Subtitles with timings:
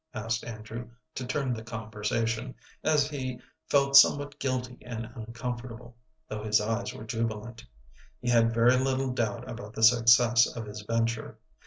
[0.15, 5.95] asked Andrew, to turn the conversation, as he felt somewhat guilty and uncomfortable,
[6.27, 7.63] though his eyes were jubilant.
[8.19, 11.37] He had very little doubt about the success of his venture.